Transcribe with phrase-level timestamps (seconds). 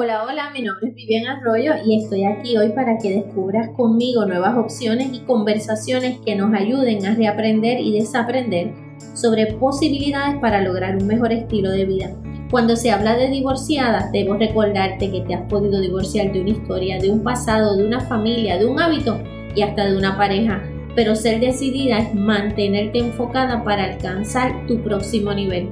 [0.00, 4.26] Hola, hola, mi nombre es Vivian Arroyo y estoy aquí hoy para que descubras conmigo
[4.26, 8.74] nuevas opciones y conversaciones que nos ayuden a reaprender y desaprender
[9.14, 12.12] sobre posibilidades para lograr un mejor estilo de vida.
[12.48, 17.00] Cuando se habla de divorciada, debo recordarte que te has podido divorciar de una historia,
[17.00, 19.20] de un pasado, de una familia, de un hábito
[19.56, 20.62] y hasta de una pareja.
[20.94, 25.70] Pero ser decidida es mantenerte enfocada para alcanzar tu próximo nivel.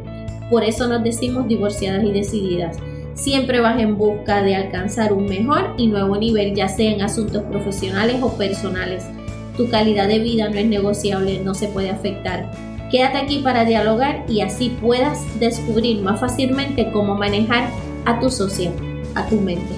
[0.50, 2.76] Por eso nos decimos divorciadas y decididas
[3.16, 7.42] Siempre vas en busca de alcanzar un mejor y nuevo nivel, ya sea en asuntos
[7.44, 9.06] profesionales o personales.
[9.56, 12.50] Tu calidad de vida no es negociable, no se puede afectar.
[12.90, 17.70] Quédate aquí para dialogar y así puedas descubrir más fácilmente cómo manejar
[18.04, 18.70] a tu socio,
[19.14, 19.74] a tu mente.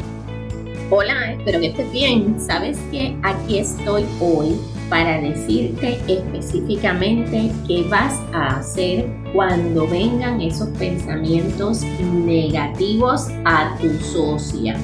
[0.91, 2.41] Hola, espero que estés bien.
[2.41, 4.57] Sabes que aquí estoy hoy
[4.89, 14.77] para decirte específicamente qué vas a hacer cuando vengan esos pensamientos negativos a tu socia,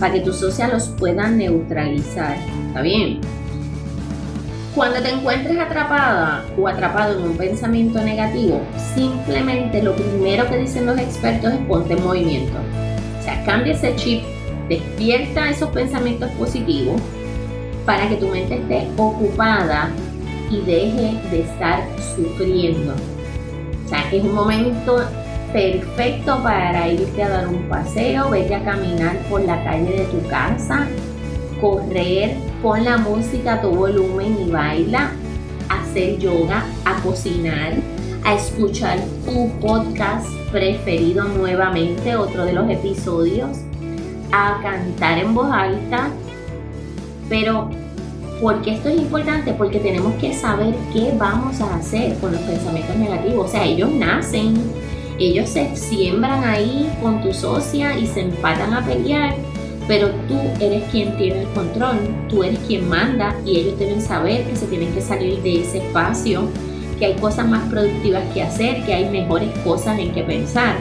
[0.00, 2.36] para que tu socia los pueda neutralizar.
[2.68, 3.20] ¿Está bien?
[4.74, 8.60] Cuando te encuentres atrapada o atrapado en un pensamiento negativo,
[8.94, 12.58] simplemente lo primero que dicen los expertos es ponte en movimiento.
[13.18, 14.22] O sea, cambia ese chip,
[14.68, 17.00] despierta esos pensamientos positivos
[17.86, 19.90] para que tu mente esté ocupada
[20.50, 21.84] y deje de estar
[22.16, 22.94] sufriendo.
[23.84, 25.00] O sea, que es un momento
[25.52, 30.28] perfecto para irte a dar un paseo, vete a caminar por la calle de tu
[30.28, 30.86] casa,
[31.60, 35.12] correr, con la música a tu volumen y baila,
[35.68, 37.74] hacer yoga, a cocinar,
[38.24, 43.58] a escuchar tu podcast preferido nuevamente, otro de los episodios,
[44.32, 46.10] a cantar en voz alta,
[47.28, 47.70] pero,
[48.40, 49.52] ¿por qué esto es importante?
[49.52, 53.46] Porque tenemos que saber qué vamos a hacer con los pensamientos negativos.
[53.46, 54.54] O sea, ellos nacen,
[55.18, 59.34] ellos se siembran ahí con tu socia y se empatan a pelear,
[59.88, 64.44] pero tú eres quien tiene el control, tú eres quien manda y ellos deben saber
[64.44, 66.48] que se tienen que salir de ese espacio,
[66.98, 70.76] que hay cosas más productivas que hacer, que hay mejores cosas en que pensar.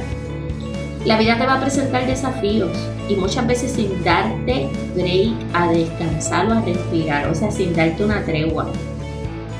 [1.06, 2.72] La vida te va a presentar desafíos
[3.10, 8.04] y muchas veces sin darte break a descansar o a respirar, o sea, sin darte
[8.04, 8.68] una tregua.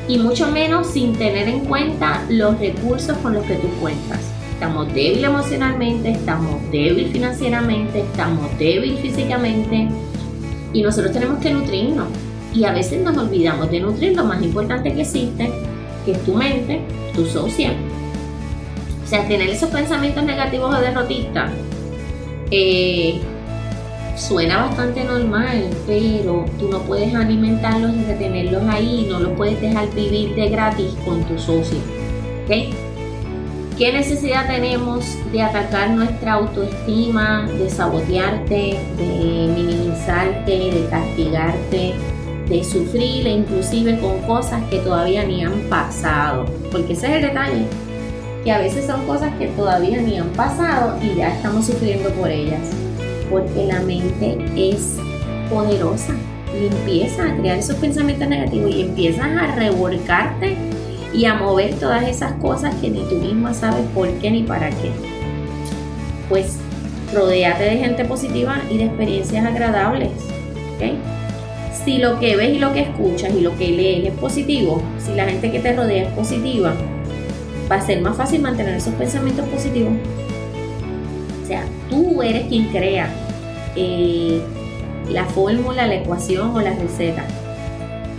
[0.08, 4.20] Y mucho menos sin tener en cuenta los recursos con los que tú cuentas.
[4.54, 9.88] Estamos débiles emocionalmente, estamos débiles financieramente, estamos débiles físicamente
[10.74, 12.08] y nosotros tenemos que nutrirnos.
[12.54, 15.52] Y a veces nos olvidamos de nutrir lo más importante que existe,
[16.06, 16.82] que es tu mente,
[17.14, 17.74] tu socia,
[19.04, 21.52] o sea, tener esos pensamientos negativos o derrotistas
[22.52, 23.20] eh,
[24.16, 29.94] suena bastante normal, pero tú no puedes alimentarlos y retenerlos ahí, no los puedes dejar
[29.94, 31.78] vivir de gratis con tu socio.
[32.46, 32.74] ¿okay?
[33.78, 41.94] ¿Qué necesidad tenemos de atacar nuestra autoestima, de sabotearte, de minimizarte, de castigarte,
[42.48, 46.46] de sufrir, inclusive con cosas que todavía ni han pasado?
[46.72, 47.66] Porque ese es el detalle
[48.46, 52.30] que a veces son cosas que todavía ni han pasado y ya estamos sufriendo por
[52.30, 52.62] ellas.
[53.30, 54.98] Porque la mente es
[55.50, 56.14] poderosa
[56.54, 60.56] y empieza a crear esos pensamientos negativos y empiezas a revolcarte
[61.14, 64.70] y a mover todas esas cosas que ni tú misma sabes por qué ni para
[64.70, 64.92] qué.
[66.30, 66.58] Pues
[67.14, 70.10] rodeate de gente positiva y de experiencias agradables.
[71.84, 75.14] Si lo que ves y lo que escuchas y lo que lees es positivo, si
[75.14, 76.74] la gente que te rodea es positiva,
[77.72, 79.94] va a ser más fácil mantener esos pensamientos positivos.
[81.46, 83.08] O sea, tú eres quien crea
[83.76, 84.42] eh,
[85.12, 87.24] la fórmula, la ecuación o la receta.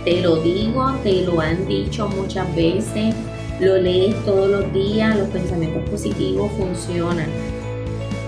[0.05, 3.13] Te lo digo, te lo han dicho muchas veces,
[3.59, 7.27] lo lees todos los días, los pensamientos positivos funcionan.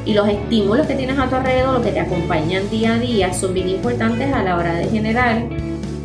[0.05, 3.33] Y los estímulos que tienes a tu alrededor, los que te acompañan día a día,
[3.33, 5.43] son bien importantes a la hora de generar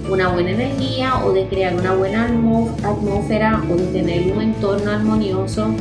[0.08, 5.74] una buena energía o de crear una buena atmósfera o de tener un entorno armonioso.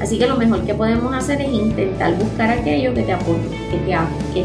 [0.00, 3.78] Así que lo mejor que podemos hacer es intentar buscar aquello que te aporte, que
[3.78, 3.96] te,
[4.34, 4.42] que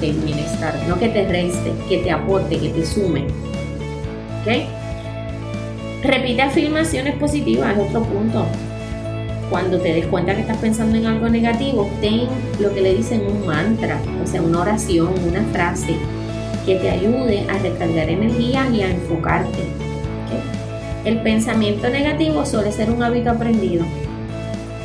[0.00, 3.26] te bienestar, no que te reste, que te aporte, que te sume.
[4.40, 4.64] ¿Ok?
[6.02, 8.46] Repite afirmaciones positivas, es otro punto.
[9.50, 12.22] Cuando te des cuenta que estás pensando en algo negativo, ten
[12.58, 15.96] lo que le dicen un mantra, o sea, una oración, una frase
[16.64, 19.64] que te ayude a recargar energías y a enfocarte.
[21.04, 23.84] El pensamiento negativo suele ser un hábito aprendido.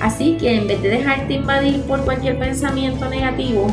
[0.02, 3.68] Así que en vez de dejarte invadir por cualquier pensamiento negativo,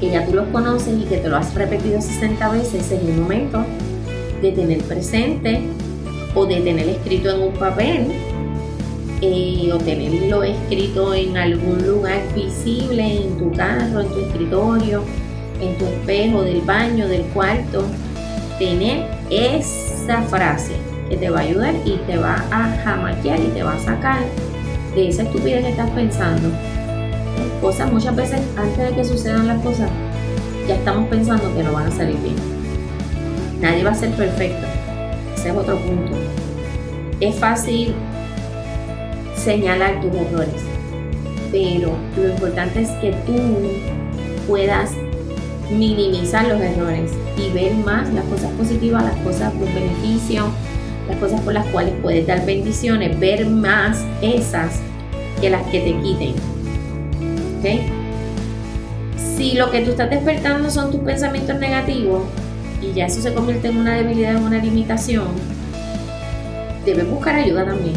[0.00, 3.14] que ya tú los conoces y que te lo has repetido 60 veces, es el
[3.14, 3.64] momento
[4.42, 5.62] de tener presente
[6.34, 8.06] o de tener escrito en un papel
[9.20, 15.02] eh, o tenerlo escrito en algún lugar visible, en tu carro, en tu escritorio,
[15.60, 17.84] en tu espejo del baño, del cuarto.
[18.58, 20.72] Tener esa frase
[21.08, 24.20] que te va a ayudar y te va a jamaquear y te va a sacar
[24.94, 26.50] de esa estupidez que estás pensando.
[27.60, 29.90] Cosas muchas veces antes de que sucedan las cosas,
[30.66, 32.36] ya estamos pensando que no van a salir bien.
[33.60, 34.66] Nadie va a ser perfecto.
[35.34, 36.16] Ese es otro punto.
[37.20, 37.94] Es fácil
[39.36, 40.62] señalar tus errores,
[41.50, 43.34] pero lo importante es que tú
[44.46, 44.92] puedas
[45.70, 50.46] minimizar los errores y ver más las cosas positivas, las cosas, los beneficios,
[51.08, 54.80] las cosas por las cuales puedes dar bendiciones, ver más esas
[55.40, 56.34] que las que te quiten.
[57.58, 57.80] ¿Ok?
[59.16, 62.24] Si lo que tú estás despertando son tus pensamientos negativos
[62.82, 65.28] y ya eso se convierte en una debilidad, en una limitación,
[66.84, 67.96] debes buscar ayuda también.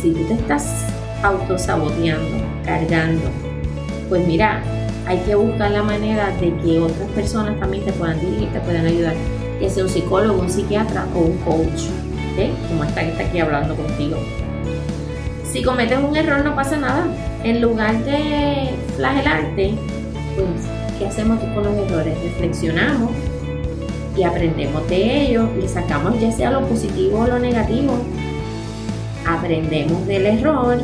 [0.00, 0.86] Si tú te estás
[1.22, 3.30] autosaboteando, cargando,
[4.08, 4.62] pues mira,
[5.06, 8.86] hay que buscar la manera de que otras personas también te puedan dirigir, te puedan
[8.86, 9.14] ayudar
[9.62, 11.84] que sea un psicólogo, un psiquiatra o un coach,
[12.68, 14.16] como esta que está aquí hablando contigo.
[15.44, 17.06] Si cometes un error no pasa nada.
[17.44, 19.74] En lugar de flagelarte,
[20.34, 22.18] pues, ¿qué hacemos con los errores?
[22.24, 23.10] Reflexionamos
[24.16, 27.94] y aprendemos de ellos, le sacamos ya sea lo positivo o lo negativo,
[29.26, 30.78] aprendemos del error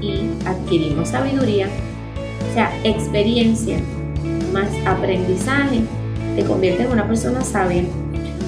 [0.00, 1.66] y adquirimos sabiduría,
[2.50, 3.76] o sea, experiencia
[4.52, 5.82] más aprendizaje
[6.36, 7.82] te convierte en una persona sabia.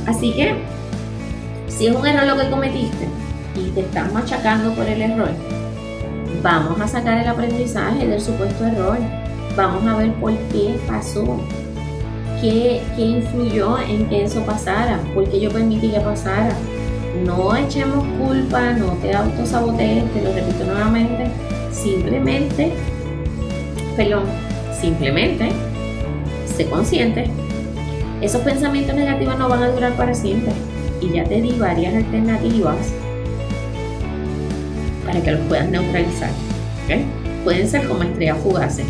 [0.06, 0.54] Así que,
[1.68, 3.08] si es un error lo que cometiste
[3.56, 5.30] y te estás machacando por el error,
[6.42, 8.98] vamos a sacar el aprendizaje del supuesto error.
[9.56, 11.40] Vamos a ver por qué pasó.
[12.40, 15.00] ¿Qué, qué influyó en que eso pasara?
[15.14, 16.54] ¿Por qué yo permití que pasara?
[17.24, 21.30] No echemos culpa, no te autosabotees, te lo repito nuevamente.
[21.72, 22.74] Simplemente,
[23.96, 24.24] perdón,
[24.80, 25.50] simplemente
[26.56, 27.30] sé consciente
[28.20, 30.52] esos pensamientos negativos no van a durar para siempre.
[31.00, 32.76] Y ya te di varias alternativas
[35.04, 36.30] para que los puedas neutralizar.
[37.44, 38.86] Pueden ser como estrellas fugaces.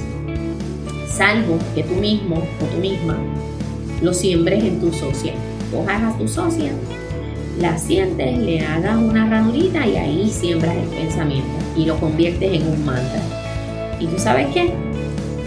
[1.08, 3.18] Salvo que tú mismo o tú misma
[4.02, 5.32] lo siembres en tu socia.
[5.72, 6.70] Cojas a tu socia,
[7.58, 12.68] la sientes, le hagas una ranurita y ahí siembras el pensamiento y lo conviertes en
[12.68, 13.20] un mantra.
[13.98, 14.72] ¿Y tú sabes qué?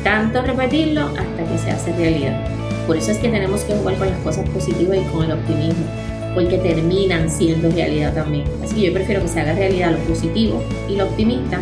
[0.04, 2.59] Tanto repetirlo hasta que se hace realidad.
[2.90, 5.86] Por eso es que tenemos que jugar con las cosas positivas y con el optimismo,
[6.34, 8.46] porque terminan siendo realidad también.
[8.64, 11.60] Así que yo prefiero que se haga realidad lo positivo y lo optimista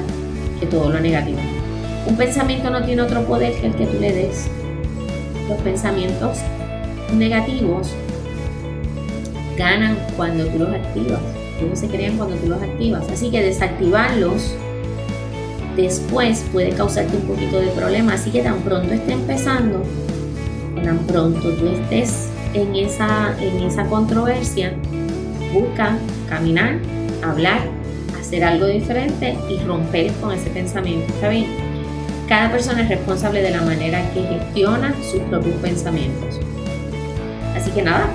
[0.62, 1.38] que todo lo negativo.
[2.06, 4.48] Un pensamiento no tiene otro poder que el que tú le des.
[5.50, 6.38] Los pensamientos
[7.14, 7.90] negativos
[9.58, 11.20] ganan cuando tú los activas.
[11.62, 13.06] Ellos se crean cuando tú los activas.
[13.12, 14.56] Así que desactivarlos
[15.76, 18.14] después puede causarte un poquito de problema.
[18.14, 19.84] Así que tan pronto esté empezando,
[20.78, 24.74] tan pronto tú estés en esa, en esa controversia,
[25.54, 25.98] busca
[26.30, 26.80] caminar,
[27.24, 27.62] hablar,
[28.20, 31.14] hacer algo diferente y romper con ese pensamiento.
[31.14, 31.48] ¿Está bien?
[32.28, 36.40] Cada persona es responsable de la manera que gestiona sus propios pensamientos.
[37.56, 38.08] Así que nada,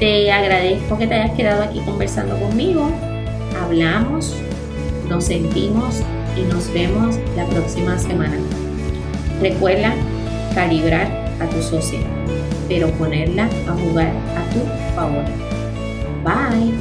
[0.00, 2.90] te agradezco que te hayas quedado aquí conversando conmigo.
[3.62, 4.34] Hablamos,
[5.08, 6.02] nos sentimos
[6.36, 8.36] y nos vemos la próxima semana.
[9.40, 9.92] Recuerda
[10.54, 12.00] calibrar a tu socia,
[12.68, 14.60] pero ponerla a jugar a tu
[14.94, 15.24] favor.
[16.24, 16.72] Bye.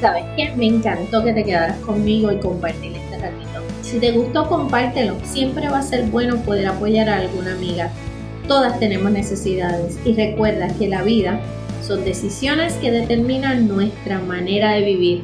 [0.00, 0.50] ¿Sabes qué?
[0.56, 3.60] Me encantó que te quedaras conmigo y compartir este ratito.
[3.82, 5.16] Si te gustó, compártelo.
[5.24, 7.90] Siempre va a ser bueno poder apoyar a alguna amiga.
[8.48, 11.40] Todas tenemos necesidades y recuerda que la vida
[11.82, 15.22] son decisiones que determinan nuestra manera de vivir.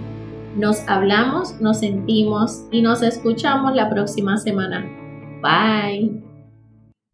[0.56, 4.86] Nos hablamos, nos sentimos y nos escuchamos la próxima semana.
[5.42, 6.25] Bye.